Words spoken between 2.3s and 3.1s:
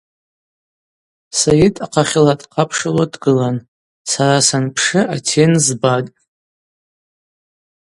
дхъапшылуа